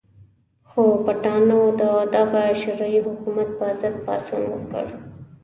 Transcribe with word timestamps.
خو 0.69 0.83
پټانانو 1.05 1.59
د 1.81 1.83
دغه 2.15 2.41
شرعي 2.61 2.99
حکومت 3.07 3.49
په 3.57 3.65
ضد 3.79 3.95
پاڅون 4.05 4.43
وکړ. 4.49 4.85